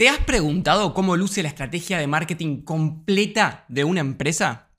[0.00, 4.70] ¿Te has preguntado cómo luce la estrategia de marketing completa de una empresa?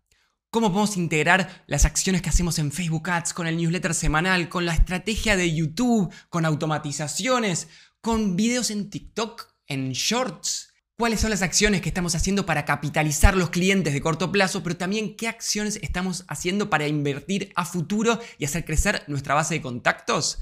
[0.49, 4.65] ¿Cómo podemos integrar las acciones que hacemos en Facebook Ads con el newsletter semanal, con
[4.65, 7.67] la estrategia de YouTube, con automatizaciones,
[8.01, 10.73] con videos en TikTok, en Shorts?
[10.97, 14.77] ¿Cuáles son las acciones que estamos haciendo para capitalizar los clientes de corto plazo, pero
[14.77, 19.61] también qué acciones estamos haciendo para invertir a futuro y hacer crecer nuestra base de
[19.61, 20.39] contactos?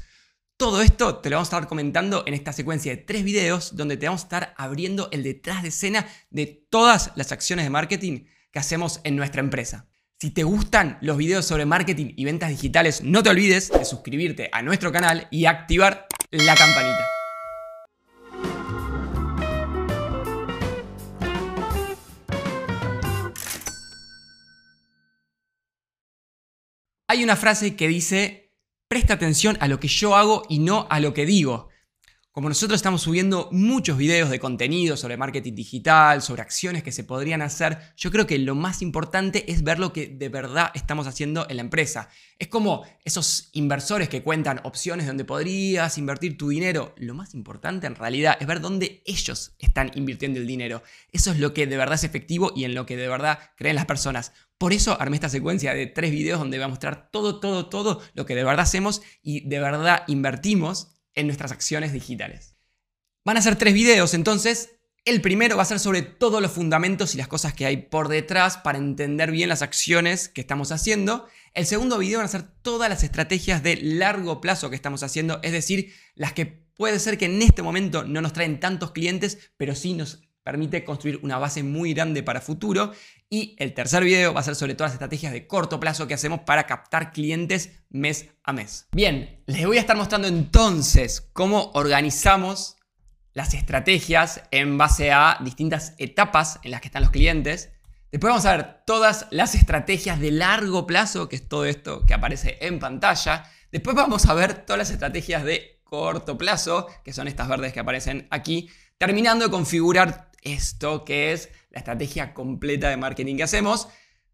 [0.59, 3.95] Todo esto te lo vamos a estar comentando en esta secuencia de tres videos donde
[3.95, 8.25] te vamos a estar abriendo el detrás de escena de todas las acciones de marketing
[8.51, 9.87] que hacemos en nuestra empresa.
[10.19, 14.49] Si te gustan los videos sobre marketing y ventas digitales, no te olvides de suscribirte
[14.51, 17.07] a nuestro canal y activar la campanita.
[27.07, 28.48] Hay una frase que dice
[28.89, 31.69] presta atención a lo que yo hago y no a lo que digo.
[32.31, 37.03] Como nosotros estamos subiendo muchos videos de contenido sobre marketing digital, sobre acciones que se
[37.03, 41.05] podrían hacer, yo creo que lo más importante es ver lo que de verdad estamos
[41.05, 42.09] haciendo en la empresa.
[42.39, 46.95] Es como esos inversores que cuentan opciones donde podrías invertir tu dinero.
[46.97, 50.81] Lo más importante en realidad es ver dónde ellos están invirtiendo el dinero.
[51.11, 53.75] Eso es lo que de verdad es efectivo y en lo que de verdad creen
[53.75, 54.31] las personas.
[54.59, 58.01] Por eso armé esta secuencia de tres videos donde voy a mostrar todo, todo, todo
[58.13, 62.57] lo que de verdad hacemos y de verdad invertimos en nuestras acciones digitales.
[63.23, 67.15] Van a ser tres videos, entonces el primero va a ser sobre todos los fundamentos
[67.15, 71.25] y las cosas que hay por detrás para entender bien las acciones que estamos haciendo.
[71.53, 75.39] El segundo video van a ser todas las estrategias de largo plazo que estamos haciendo,
[75.41, 79.51] es decir, las que puede ser que en este momento no nos traen tantos clientes,
[79.55, 82.91] pero sí nos permite construir una base muy grande para futuro.
[83.29, 86.15] Y el tercer video va a ser sobre todas las estrategias de corto plazo que
[86.15, 88.87] hacemos para captar clientes mes a mes.
[88.91, 92.77] Bien, les voy a estar mostrando entonces cómo organizamos
[93.33, 97.69] las estrategias en base a distintas etapas en las que están los clientes.
[98.11, 102.15] Después vamos a ver todas las estrategias de largo plazo, que es todo esto que
[102.15, 103.45] aparece en pantalla.
[103.71, 107.81] Después vamos a ver todas las estrategias de corto plazo, que son estas verdes que
[107.81, 108.67] aparecen aquí,
[108.97, 113.87] terminando de configurar esto que es la estrategia completa de marketing que hacemos.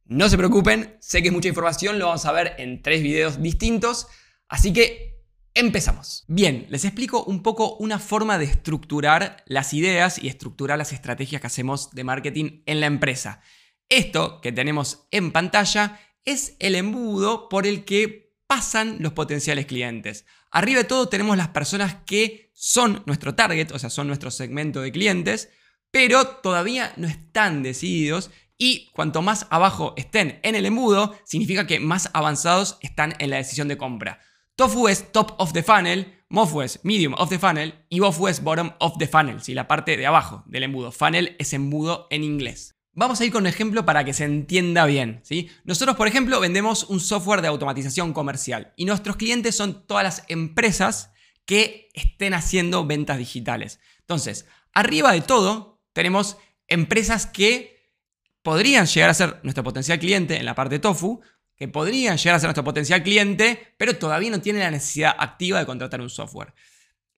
[0.06, 3.42] No se preocupen, sé que es mucha información, lo vamos a ver en tres videos
[3.42, 4.08] distintos,
[4.48, 5.16] así que
[5.56, 6.26] empezamos.
[6.28, 11.42] Bien, les explico un poco una forma de estructurar las ideas y estructurar las estrategias
[11.42, 13.42] que hacemos de marketing en la empresa.
[13.90, 20.26] Esto que tenemos en pantalla es el embudo por el que pasan los potenciales clientes.
[20.52, 24.82] Arriba de todo tenemos las personas que son nuestro target, o sea, son nuestro segmento
[24.82, 25.50] de clientes
[25.96, 31.80] pero todavía no están decididos y cuanto más abajo estén en el embudo, significa que
[31.80, 34.20] más avanzados están en la decisión de compra.
[34.58, 38.44] Tofu es top of the funnel, Mofu es medium of the funnel y Bofu es
[38.44, 39.54] bottom of the funnel, ¿sí?
[39.54, 40.92] la parte de abajo del embudo.
[40.92, 42.76] Funnel es embudo en inglés.
[42.92, 45.22] Vamos a ir con un ejemplo para que se entienda bien.
[45.24, 45.50] ¿sí?
[45.64, 50.24] Nosotros, por ejemplo, vendemos un software de automatización comercial y nuestros clientes son todas las
[50.28, 51.14] empresas
[51.46, 53.80] que estén haciendo ventas digitales.
[54.02, 57.94] Entonces, arriba de todo, tenemos empresas que
[58.42, 61.22] podrían llegar a ser nuestro potencial cliente en la parte Tofu,
[61.56, 65.58] que podrían llegar a ser nuestro potencial cliente, pero todavía no tienen la necesidad activa
[65.58, 66.54] de contratar un software.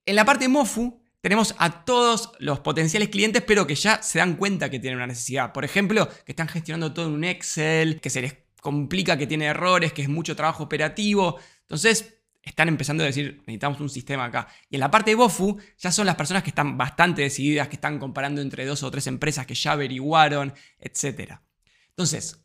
[0.06, 4.36] En la parte Mofu tenemos a todos los potenciales clientes, pero que ya se dan
[4.36, 5.52] cuenta que tienen una necesidad.
[5.52, 9.46] Por ejemplo, que están gestionando todo en un Excel, que se les complica, que tiene
[9.46, 11.40] errores, que es mucho trabajo operativo.
[11.62, 12.17] Entonces,
[12.48, 14.48] están empezando a decir, necesitamos un sistema acá.
[14.70, 17.76] Y en la parte de Bofu ya son las personas que están bastante decididas, que
[17.76, 21.40] están comparando entre dos o tres empresas que ya averiguaron, etc.
[21.90, 22.44] Entonces,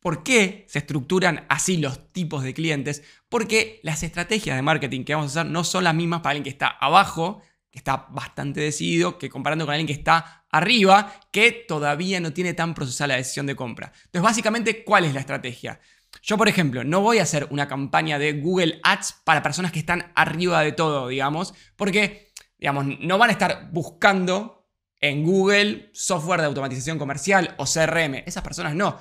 [0.00, 3.02] ¿por qué se estructuran así los tipos de clientes?
[3.28, 6.44] Porque las estrategias de marketing que vamos a hacer no son las mismas para alguien
[6.44, 11.52] que está abajo, que está bastante decidido, que comparando con alguien que está arriba, que
[11.52, 13.92] todavía no tiene tan procesada la decisión de compra.
[14.04, 15.80] Entonces, básicamente, ¿cuál es la estrategia?
[16.22, 19.80] Yo, por ejemplo, no voy a hacer una campaña de Google Ads para personas que
[19.80, 24.68] están arriba de todo, digamos, porque, digamos, no van a estar buscando
[25.00, 28.22] en Google software de automatización comercial o CRM.
[28.24, 29.00] Esas personas no.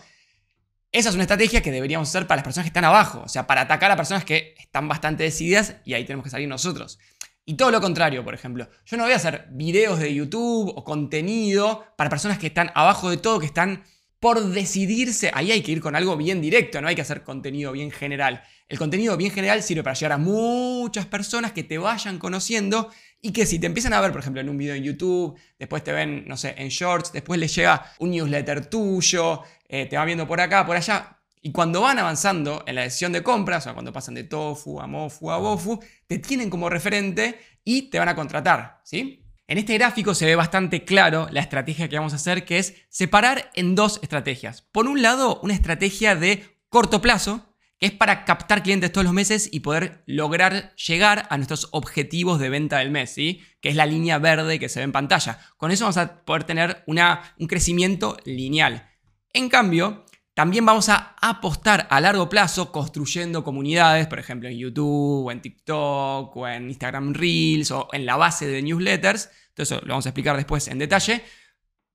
[0.91, 3.45] Esa es una estrategia que deberíamos hacer para las personas que están abajo, o sea,
[3.45, 6.97] para atacar a personas que están bastante decididas y ahí tenemos que salir nosotros.
[7.45, 10.83] Y todo lo contrario, por ejemplo, yo no voy a hacer videos de YouTube o
[10.83, 13.83] contenido para personas que están abajo de todo, que están
[14.21, 17.71] por decidirse, ahí hay que ir con algo bien directo, no hay que hacer contenido
[17.71, 18.43] bien general.
[18.69, 23.31] El contenido bien general sirve para llegar a muchas personas que te vayan conociendo y
[23.31, 25.91] que si te empiezan a ver, por ejemplo, en un video en YouTube, después te
[25.91, 30.27] ven, no sé, en shorts, después les llega un newsletter tuyo, eh, te van viendo
[30.27, 33.73] por acá, por allá, y cuando van avanzando en la decisión de compras, o sea,
[33.73, 38.09] cuando pasan de tofu a mofu a bofu, te tienen como referente y te van
[38.09, 39.20] a contratar, ¿sí?
[39.51, 42.73] En este gráfico se ve bastante claro la estrategia que vamos a hacer, que es
[42.87, 44.61] separar en dos estrategias.
[44.61, 49.13] Por un lado, una estrategia de corto plazo, que es para captar clientes todos los
[49.13, 53.41] meses y poder lograr llegar a nuestros objetivos de venta del mes, ¿sí?
[53.59, 55.37] que es la línea verde que se ve en pantalla.
[55.57, 58.89] Con eso vamos a poder tener una, un crecimiento lineal.
[59.33, 65.25] En cambio, también vamos a apostar a largo plazo construyendo comunidades, por ejemplo en YouTube,
[65.25, 69.29] o en TikTok, o en Instagram Reels, o en la base de newsletters.
[69.55, 71.23] Eso lo vamos a explicar después en detalle.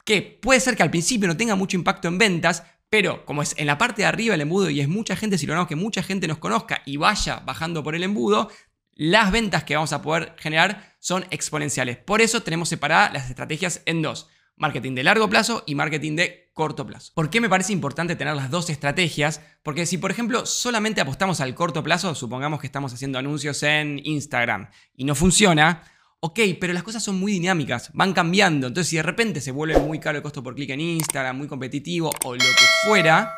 [0.04, 3.54] Que puede ser que al principio no tenga mucho impacto en ventas, pero como es
[3.58, 6.02] en la parte de arriba el embudo y es mucha gente, si logramos que mucha
[6.02, 8.50] gente nos conozca y vaya bajando por el embudo,
[8.92, 11.98] las ventas que vamos a poder generar son exponenciales.
[11.98, 14.28] Por eso tenemos separadas las estrategias en dos.
[14.56, 17.12] Marketing de largo plazo y marketing de corto plazo.
[17.14, 19.42] ¿Por qué me parece importante tener las dos estrategias?
[19.62, 24.00] Porque si por ejemplo solamente apostamos al corto plazo, supongamos que estamos haciendo anuncios en
[24.02, 25.82] Instagram y no funciona,
[26.20, 28.66] ok, pero las cosas son muy dinámicas, van cambiando.
[28.66, 31.48] Entonces, si de repente se vuelve muy caro el costo por clic en Instagram, muy
[31.48, 33.32] competitivo o lo que fuera,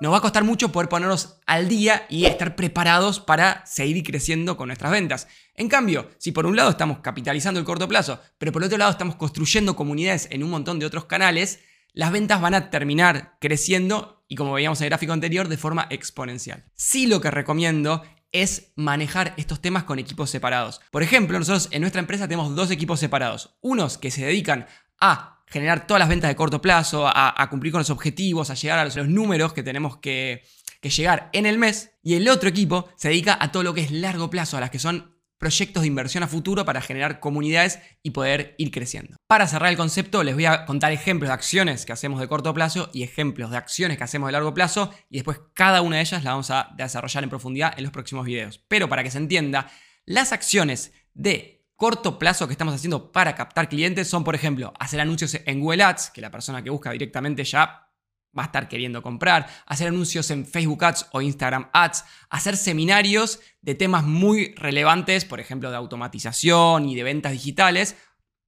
[0.00, 4.56] nos va a costar mucho poder ponernos al día y estar preparados para seguir creciendo
[4.56, 5.28] con nuestras ventas.
[5.54, 8.90] En cambio, si por un lado estamos capitalizando el corto plazo, pero por otro lado
[8.90, 11.60] estamos construyendo comunidades en un montón de otros canales,
[11.92, 15.86] las ventas van a terminar creciendo y como veíamos en el gráfico anterior, de forma
[15.90, 16.64] exponencial.
[16.74, 18.02] Sí lo que recomiendo
[18.34, 20.82] es manejar estos temas con equipos separados.
[20.90, 23.54] Por ejemplo, nosotros en nuestra empresa tenemos dos equipos separados.
[23.62, 24.66] Unos que se dedican
[25.00, 28.80] a generar todas las ventas de corto plazo, a, cumplir con los objetivos, a llegar
[28.80, 30.42] a los, números que tenemos que,
[30.80, 31.92] que llegar en el mes.
[32.02, 34.70] Y el otro equipo se dedica a todo lo que es largo plazo, a las
[34.70, 35.13] que son
[35.44, 39.18] proyectos de inversión a futuro para generar comunidades y poder ir creciendo.
[39.26, 42.54] Para cerrar el concepto, les voy a contar ejemplos de acciones que hacemos de corto
[42.54, 46.02] plazo y ejemplos de acciones que hacemos de largo plazo y después cada una de
[46.02, 48.64] ellas la vamos a desarrollar en profundidad en los próximos videos.
[48.68, 49.70] Pero para que se entienda,
[50.06, 54.98] las acciones de corto plazo que estamos haciendo para captar clientes son, por ejemplo, hacer
[54.98, 57.90] anuncios en Google Ads, que la persona que busca directamente ya
[58.36, 63.40] va a estar queriendo comprar, hacer anuncios en Facebook Ads o Instagram Ads, hacer seminarios
[63.62, 67.96] de temas muy relevantes, por ejemplo, de automatización y de ventas digitales,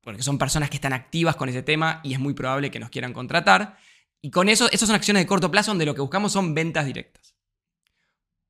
[0.03, 2.91] porque son personas que están activas con ese tema y es muy probable que nos
[2.91, 3.79] quieran contratar.
[4.23, 6.87] Y con eso, esas son acciones de corto plazo donde lo que buscamos son ventas
[6.87, 7.35] directas.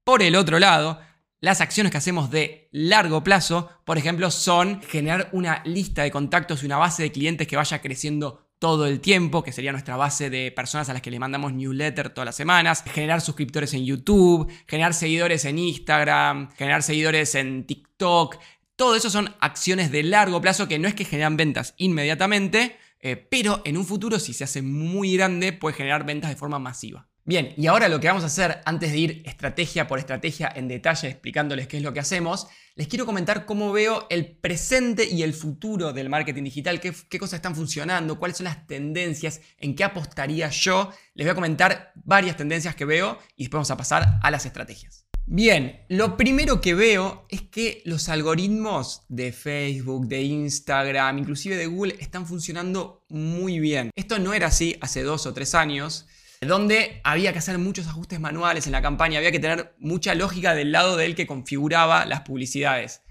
[0.04, 1.00] Por el otro lado,
[1.40, 6.62] las acciones que hacemos de largo plazo, por ejemplo, son generar una lista de contactos
[6.62, 10.30] y una base de clientes que vaya creciendo todo el tiempo, que sería nuestra base
[10.30, 14.50] de personas a las que les mandamos newsletter todas las semanas, generar suscriptores en YouTube,
[14.66, 18.38] generar seguidores en Instagram, generar seguidores en TikTok.
[18.76, 23.16] Todo eso son acciones de largo plazo que no es que generan ventas inmediatamente, eh,
[23.16, 27.08] pero en un futuro si se hace muy grande puede generar ventas de forma masiva.
[27.28, 30.68] Bien, y ahora lo que vamos a hacer antes de ir estrategia por estrategia en
[30.68, 32.46] detalle explicándoles qué es lo que hacemos,
[32.76, 37.38] les quiero comentar cómo veo el presente y el futuro del marketing digital, qué, cosas
[37.38, 40.92] están funcionando, cuáles son las tendencias, en qué apostaría yo.
[41.14, 44.46] Les voy a comentar varias tendencias que veo y después vamos a pasar a las
[44.46, 45.04] estrategias.
[45.28, 51.66] Bien, lo primero que veo es que los algoritmos de Facebook, de Instagram, inclusive de
[51.66, 53.90] Google están funcionando muy bien.
[53.96, 56.06] Esto no era así hace dos o tres años
[56.40, 60.54] donde había que hacer muchos ajustes manuales en la campaña, había que tener mucha lógica
[60.54, 63.02] del lado del que configuraba las publicidades.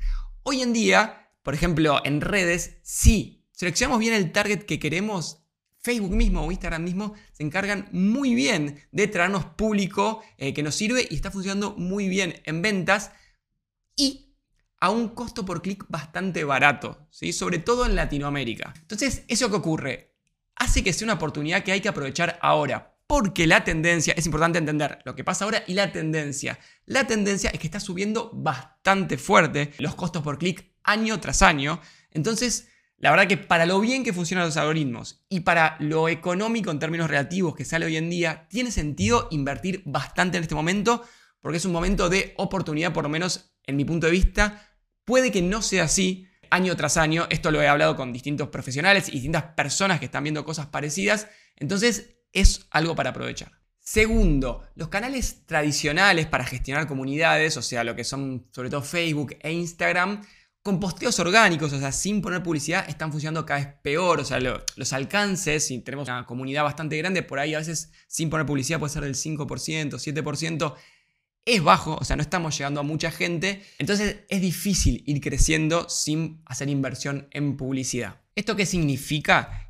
[0.44, 5.46] Hoy en día, por ejemplo, en redes, si seleccionamos bien el target que queremos,
[5.86, 10.74] Facebook mismo o Instagram mismo se encargan muy bien de traernos público eh, que nos
[10.74, 13.12] sirve y está funcionando muy bien en ventas
[13.96, 14.36] y
[14.80, 17.34] a un costo por clic bastante barato, ¿sí?
[17.34, 18.74] sobre todo en Latinoamérica.
[18.82, 20.16] Entonces, ¿eso que ocurre?
[20.56, 22.95] Hace que sea una oportunidad que hay que aprovechar ahora.
[23.08, 26.60] Porque la tendencia, es importante entender lo que pasa ahora y la tendencia.
[26.86, 31.80] La tendencia es que está subiendo bastante fuerte los costos por clic año tras año.
[32.12, 36.72] Entonces, la verdad que para lo bien que funcionan los algoritmos y para lo económico
[36.72, 41.04] en términos relativos que sale hoy en día, tiene sentido invertir bastante en este momento
[41.46, 44.68] porque es un momento de oportunidad, por lo menos en mi punto de vista.
[45.04, 47.28] Puede que no sea así año tras año.
[47.30, 51.28] Esto lo he hablado con distintos profesionales y distintas personas que están viendo cosas parecidas.
[51.56, 53.52] Entonces, es algo para aprovechar.
[53.80, 59.38] Segundo, los canales tradicionales para gestionar comunidades, o sea, lo que son sobre todo Facebook
[59.42, 60.22] e Instagram,
[60.64, 64.20] con posteos orgánicos, o sea, sin poner publicidad, están funcionando cada vez peor.
[64.20, 68.32] O sea, los alcances, si tenemos una comunidad bastante grande, por ahí a veces sin
[68.32, 70.76] poner publicidad puede ser del 5%, 7%.
[71.46, 73.62] Es bajo, o sea, no estamos llegando a mucha gente.
[73.78, 78.24] Entonces es difícil ir creciendo sin hacer inversión en publicidad.
[78.34, 79.65] ¿Esto qué significa?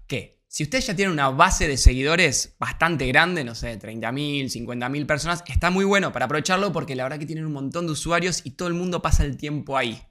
[0.56, 5.44] Si usted ya tiene una base de seguidores bastante grande, no sé, 30.000, 50.000 personas,
[5.48, 8.52] está muy bueno para aprovecharlo porque la verdad que tienen un montón de usuarios y
[8.52, 10.02] todo el mundo pasa el tiempo ahí.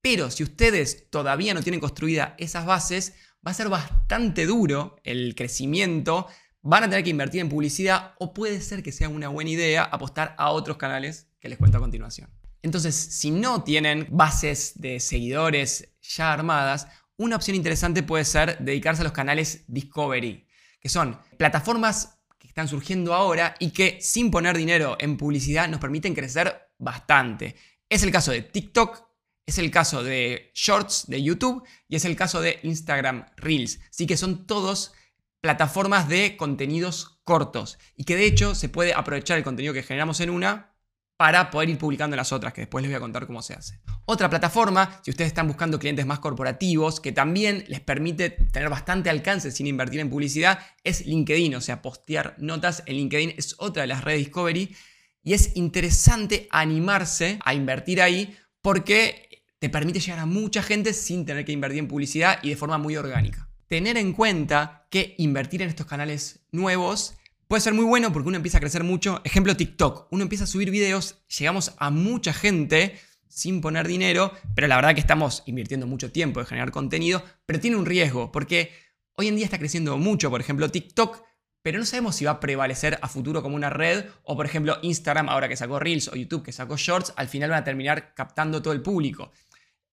[0.00, 3.14] Pero si ustedes todavía no tienen construida esas bases,
[3.44, 6.28] va a ser bastante duro el crecimiento,
[6.62, 9.82] van a tener que invertir en publicidad o puede ser que sea una buena idea
[9.82, 12.30] apostar a otros canales que les cuento a continuación.
[12.62, 16.86] Entonces, si no tienen bases de seguidores ya armadas,
[17.18, 20.46] una opción interesante puede ser dedicarse a los canales Discovery,
[20.80, 25.80] que son plataformas que están surgiendo ahora y que sin poner dinero en publicidad nos
[25.80, 27.56] permiten crecer bastante.
[27.88, 29.02] Es el caso de TikTok,
[29.44, 33.80] es el caso de Shorts de YouTube y es el caso de Instagram Reels.
[33.90, 34.92] Así que son todos
[35.40, 40.20] plataformas de contenidos cortos y que de hecho se puede aprovechar el contenido que generamos
[40.20, 40.72] en una
[41.18, 43.80] para poder ir publicando las otras, que después les voy a contar cómo se hace.
[44.04, 49.10] Otra plataforma, si ustedes están buscando clientes más corporativos, que también les permite tener bastante
[49.10, 53.82] alcance sin invertir en publicidad, es LinkedIn, o sea, postear notas en LinkedIn es otra
[53.82, 54.76] de las redes Discovery
[55.24, 61.26] y es interesante animarse a invertir ahí porque te permite llegar a mucha gente sin
[61.26, 63.50] tener que invertir en publicidad y de forma muy orgánica.
[63.66, 67.17] Tener en cuenta que invertir en estos canales nuevos
[67.48, 69.22] Puede ser muy bueno porque uno empieza a crecer mucho.
[69.24, 70.08] Ejemplo TikTok.
[70.10, 74.92] Uno empieza a subir videos, llegamos a mucha gente sin poner dinero, pero la verdad
[74.92, 78.70] que estamos invirtiendo mucho tiempo en generar contenido, pero tiene un riesgo porque
[79.14, 81.22] hoy en día está creciendo mucho, por ejemplo TikTok,
[81.62, 84.76] pero no sabemos si va a prevalecer a futuro como una red o por ejemplo
[84.82, 88.12] Instagram ahora que sacó Reels o YouTube que sacó Shorts, al final van a terminar
[88.12, 89.32] captando todo el público.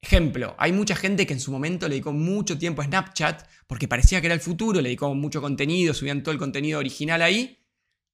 [0.05, 3.87] Ejemplo, hay mucha gente que en su momento le dedicó mucho tiempo a Snapchat porque
[3.87, 7.65] parecía que era el futuro, le dedicó mucho contenido, subían todo el contenido original ahí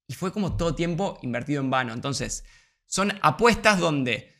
[0.07, 1.91] y fue como todo tiempo invertido en vano.
[1.91, 2.45] Entonces,
[2.85, 4.33] son apuestas donde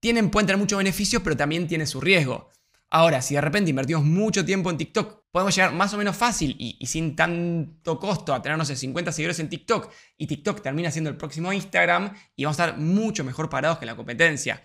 [0.00, 2.50] tienen, pueden tener mucho beneficio, pero también tiene su riesgo.
[2.88, 6.56] Ahora, si de repente invertimos mucho tiempo en TikTok, podemos llegar más o menos fácil
[6.58, 10.90] y, sin tanto costo a tener, no sé, 50 seguidores en TikTok y TikTok termina
[10.90, 14.62] siendo el próximo Instagram y vamos a estar mucho mejor parados que la competencia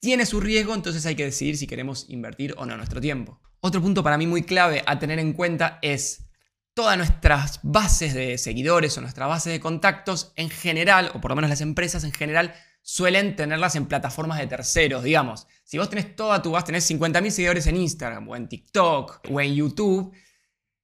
[0.00, 3.40] tiene su riesgo, entonces hay que decidir si queremos invertir o no nuestro tiempo.
[3.60, 6.26] Otro punto para mí muy clave a tener en cuenta es
[6.74, 11.36] todas nuestras bases de seguidores o nuestra base de contactos en general, o por lo
[11.36, 15.46] menos las empresas en general, suelen tenerlas en plataformas de terceros, digamos.
[15.64, 19.40] Si vos tenés toda tu base, tenés 50.000 seguidores en Instagram o en TikTok o
[19.40, 20.14] en YouTube,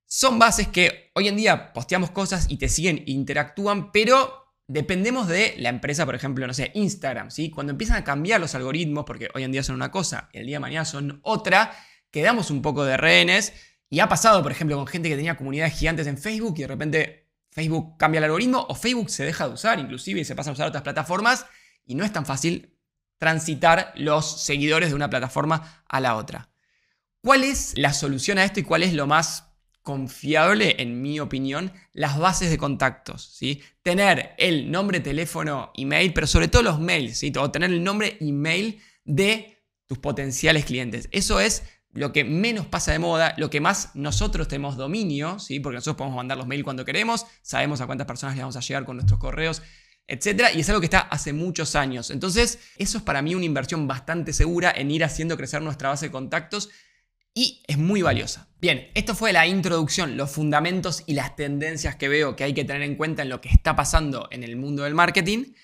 [0.06, 4.41] son bases que hoy en día posteamos cosas y te siguen interactúan, pero
[4.72, 7.50] dependemos de la empresa, por ejemplo, no sé, Instagram, ¿sí?
[7.50, 10.46] Cuando empiezan a cambiar los algoritmos, porque hoy en día son una cosa y el
[10.46, 11.72] día de mañana son otra,
[12.10, 13.52] quedamos un poco de rehenes.
[13.90, 16.68] Y ha pasado, por ejemplo, con gente que tenía comunidades gigantes en Facebook y de
[16.68, 20.48] repente Facebook cambia el algoritmo o Facebook se deja de usar inclusive y se pasa
[20.48, 21.44] a usar otras plataformas
[21.84, 22.78] y no es tan fácil
[23.18, 26.50] transitar los seguidores de una plataforma a la otra.
[27.20, 29.51] ¿Cuál es la solución a esto y cuál es lo más
[29.82, 33.34] confiable, en mi opinión, las bases de contactos.
[33.36, 33.62] ¿sí?
[33.82, 37.32] Tener el nombre, teléfono, email, pero sobre todo los mails, ¿sí?
[37.36, 41.08] o tener el nombre, email de tus potenciales clientes.
[41.10, 45.60] Eso es lo que menos pasa de moda, lo que más nosotros tenemos dominio, ¿sí?
[45.60, 48.60] porque nosotros podemos mandar los mails cuando queremos, sabemos a cuántas personas le vamos a
[48.60, 49.62] llegar con nuestros correos,
[50.06, 50.44] etc.
[50.54, 52.10] Y es algo que está hace muchos años.
[52.10, 56.06] Entonces, eso es para mí una inversión bastante segura en ir haciendo crecer nuestra base
[56.06, 56.70] de contactos
[57.34, 58.48] y es muy valiosa.
[58.60, 62.64] Bien, esto fue la introducción, los fundamentos y las tendencias que veo que hay que
[62.64, 65.54] tener en cuenta en lo que está pasando en el mundo del marketing.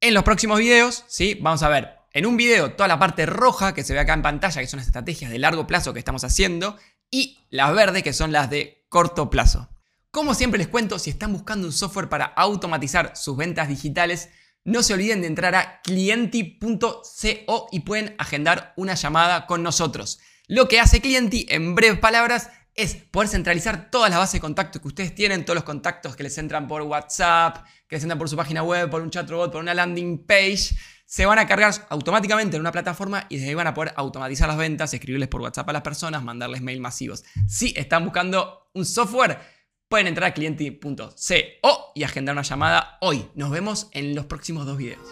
[0.00, 1.38] En los próximos videos, ¿sí?
[1.40, 4.22] Vamos a ver en un video toda la parte roja que se ve acá en
[4.22, 6.78] pantalla, que son las estrategias de largo plazo que estamos haciendo,
[7.10, 9.68] y las verdes, que son las de corto plazo.
[10.10, 14.30] Como siempre les cuento, si están buscando un software para automatizar sus ventas digitales,
[14.64, 20.18] no se olviden de entrar a clienti.co y pueden agendar una llamada con nosotros.
[20.48, 24.80] Lo que hace Clienti, en breves palabras, es poder centralizar todas las bases de contacto
[24.80, 28.28] que ustedes tienen, todos los contactos que les entran por WhatsApp, que les entran por
[28.28, 31.72] su página web, por un chat robot, por una landing page, se van a cargar
[31.88, 35.40] automáticamente en una plataforma y desde ahí van a poder automatizar las ventas, escribirles por
[35.40, 37.24] WhatsApp a las personas, mandarles mail masivos.
[37.48, 39.40] Si están buscando un software,
[39.88, 43.26] pueden entrar a clienti.co y agendar una llamada hoy.
[43.34, 45.08] Nos vemos en los próximos dos videos.